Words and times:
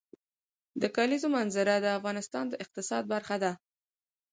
د 0.81 0.83
کلیزو 0.95 1.27
منظره 1.37 1.75
د 1.79 1.85
افغانستان 1.97 2.45
د 2.49 2.53
اقتصاد 2.63 3.03
برخه 3.13 3.35
ده. 3.43 3.51